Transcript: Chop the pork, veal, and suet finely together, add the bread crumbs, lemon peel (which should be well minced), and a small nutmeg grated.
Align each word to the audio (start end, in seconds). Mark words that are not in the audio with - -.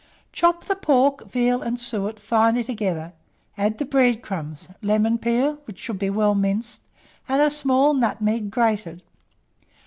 Chop 0.33 0.65
the 0.65 0.75
pork, 0.75 1.29
veal, 1.29 1.61
and 1.61 1.79
suet 1.79 2.19
finely 2.19 2.63
together, 2.63 3.13
add 3.55 3.77
the 3.77 3.85
bread 3.85 4.23
crumbs, 4.23 4.67
lemon 4.81 5.19
peel 5.19 5.59
(which 5.65 5.77
should 5.77 5.99
be 5.99 6.09
well 6.09 6.33
minced), 6.33 6.81
and 7.29 7.39
a 7.39 7.51
small 7.51 7.93
nutmeg 7.93 8.49
grated. 8.49 9.03